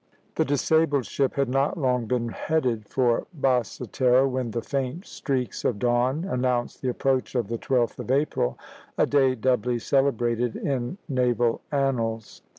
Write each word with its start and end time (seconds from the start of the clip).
The 0.33 0.45
disabled 0.45 1.05
ship 1.05 1.35
had 1.35 1.47
not 1.47 1.77
long 1.77 2.07
been 2.07 2.29
headed 2.29 2.87
for 2.89 3.27
Basse 3.35 3.83
Terre, 3.91 4.27
when 4.27 4.49
the 4.49 4.63
faint 4.63 5.05
streaks 5.05 5.63
of 5.63 5.77
dawn 5.77 6.25
announced 6.25 6.81
the 6.81 6.89
approach 6.89 7.35
of 7.35 7.49
the 7.49 7.59
12th 7.59 7.99
of 7.99 8.09
April, 8.09 8.57
a 8.97 9.05
day 9.05 9.35
doubly 9.35 9.77
celebrated 9.77 10.55
in 10.55 10.97
naval 11.07 11.61
annals. 11.71 12.41